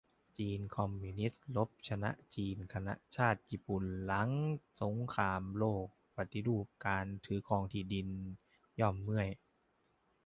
[0.37, 4.29] จีนคอมมิวนิสต์รบชนะจีนคณะชาติ ญี่ปุ่นหลัง
[4.81, 5.85] สงครามโลก
[6.15, 8.09] ปฏิรูปการถือครองที่ดิน
[8.79, 9.29] ยอมเมื่อย